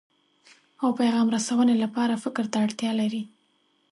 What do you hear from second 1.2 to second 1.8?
رسونې